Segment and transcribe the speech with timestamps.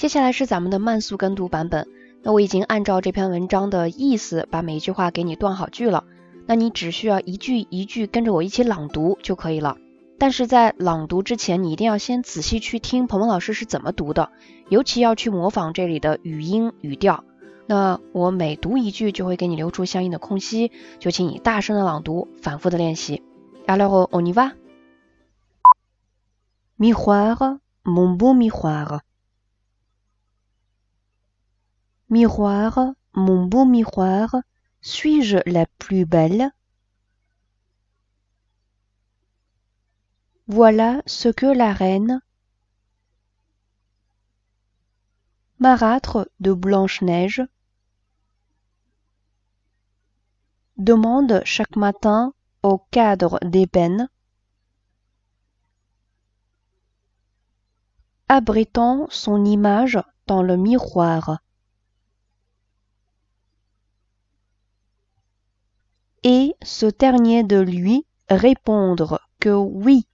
[0.00, 1.86] 接下来是咱们的慢速跟读版本。
[2.22, 6.04] 那我已经按照这篇文章的意思把每一句话给你断好句了。
[6.46, 9.76] 那你只需要一句一句跟着我一起朗读就可以了。
[10.18, 14.30] 但是在朗读之前，你一定要先仔细去听鹏鹏老师是怎么读的，
[14.70, 17.22] 尤其要去模仿这里的语音语调。
[17.66, 23.22] 那我每读一句就会给你留出相应的空隙，就请你大声的朗读，反复的练习。
[23.66, 24.52] Alors on y va.
[26.78, 29.00] Miroir, mon beau miroir.
[32.10, 34.34] Miroir, mon beau miroir,
[34.80, 36.50] suis-je la plus belle?
[40.48, 42.20] Voilà ce que la reine,
[45.60, 47.42] marâtre de Blanche-Neige,
[50.78, 52.34] demande chaque matin
[52.64, 54.08] au cadre d'ébène,
[58.26, 61.38] abritant son image dans le miroir.
[66.22, 70.06] Et ce dernier de lui répondre que oui.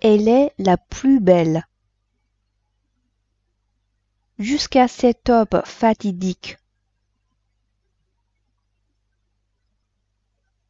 [0.00, 1.64] Elle est la plus belle.
[4.38, 6.58] Jusqu'à cette aube fatidique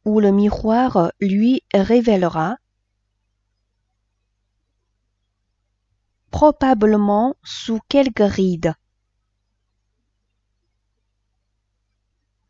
[0.05, 2.57] où le miroir lui révélera
[6.31, 8.73] probablement sous quelques rides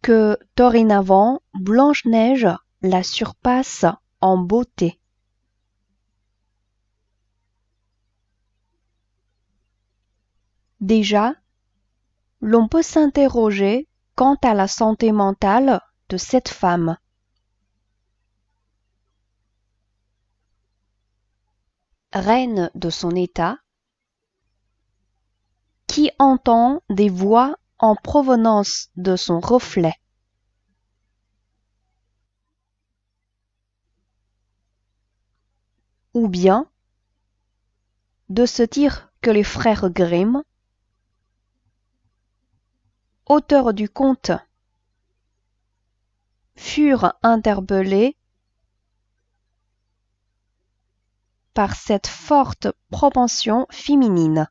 [0.02, 2.48] que dorénavant Blanche-Neige
[2.82, 3.86] la surpasse
[4.22, 5.00] en beauté.
[10.80, 11.34] Déjà,
[12.40, 16.98] l'on peut s'interroger quant à la santé mentale de cette femme.
[22.14, 23.60] Reine de son état,
[25.86, 29.96] qui entend des voix en provenance de son reflet.
[36.14, 36.70] Ou bien
[38.30, 40.44] de se dire que les frères Grimm,
[43.26, 44.32] auteurs du conte,
[46.56, 48.18] furent interpellés
[51.54, 54.50] par cette forte propension féminine.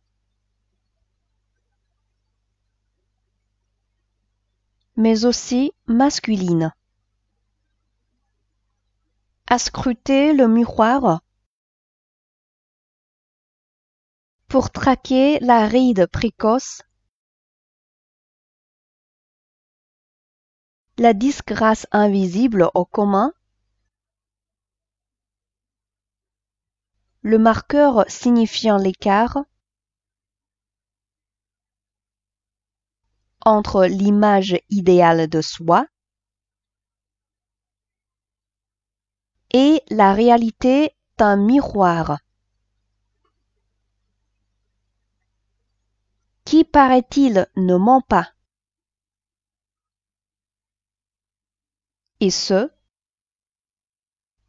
[4.99, 6.75] Mais aussi masculine.
[9.47, 11.21] À scruter le miroir.
[14.49, 16.83] Pour traquer la ride précoce,
[20.97, 23.33] la disgrâce invisible au commun,
[27.23, 29.45] le marqueur signifiant l'écart
[33.49, 35.87] entre l'image idéale de soi
[39.53, 42.19] et la réalité d'un miroir
[46.45, 48.33] qui, paraît-il, ne ment pas.
[52.21, 52.71] Et ce,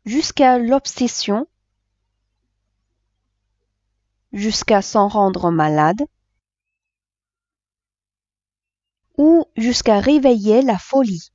[0.05, 1.47] jusqu'à l'obsession,
[4.33, 6.01] jusqu'à s'en rendre malade,
[9.19, 11.33] ou jusqu'à réveiller la folie.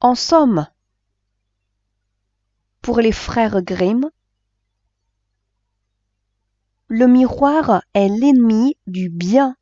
[0.00, 0.66] En somme,
[2.82, 4.10] pour les frères Grimm,
[6.88, 9.56] le miroir est l'ennemi du bien.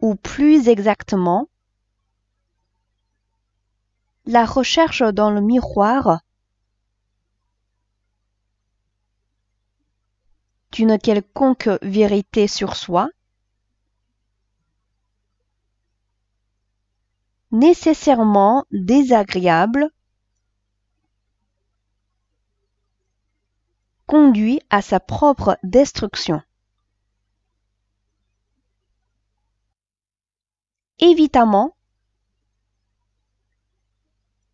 [0.00, 1.48] Ou plus exactement,
[4.24, 6.20] la recherche dans le miroir
[10.72, 13.08] d'une quelconque vérité sur soi,
[17.50, 19.90] nécessairement désagréable,
[24.06, 26.42] conduit à sa propre destruction.
[30.98, 31.76] Évidemment,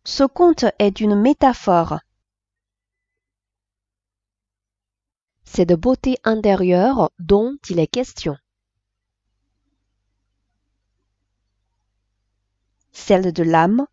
[0.05, 1.99] ce conte est une métaphore.
[5.49, 8.37] C'est de beauté intérieure dont il est question.
[12.91, 13.87] Celle de l'âme,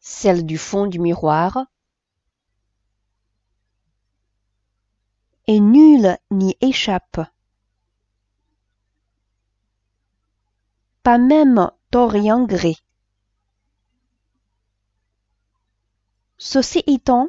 [0.00, 1.66] Celle du fond du miroir,
[5.46, 7.20] et nul n'y échappe.
[11.02, 12.76] Pas même Dorian Gray.
[16.38, 17.28] Ceci étant,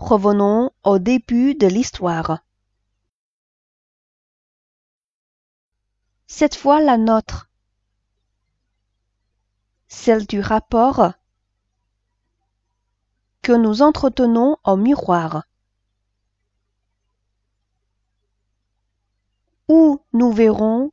[0.00, 2.42] revenons au début de l'histoire.
[6.26, 7.50] Cette fois la nôtre,
[9.88, 11.12] celle du rapport
[13.42, 15.44] que nous entretenons au miroir,
[19.68, 20.92] où nous verrons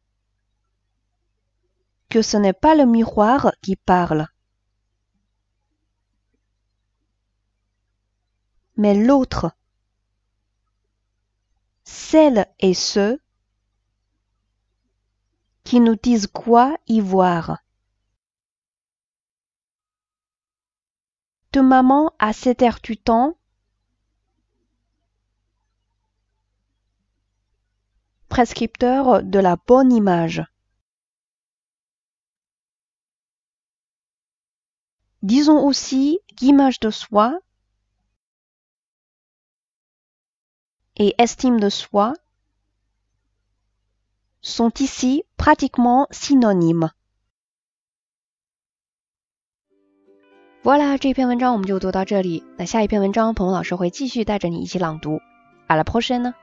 [2.10, 4.28] que ce n'est pas le miroir qui parle,
[8.78, 9.52] mais l'autre,
[11.84, 13.20] celles et ceux
[15.64, 17.58] qui nous disent quoi y voir.
[21.54, 23.38] De maman à cette heure du temps,
[28.30, 30.44] prescripteur de la bonne image.
[35.24, 37.40] Disons aussi qu'image de soi
[40.97, 42.15] et estime de soi
[44.41, 46.91] sont ici pratiquement synonymes.
[50.63, 52.45] Voilà，这篇文章我们就读到这里。
[52.57, 55.21] 那下一篇文章，鹏鹏老师会继续带着你一起朗读。
[55.67, 56.35] À la prochaine！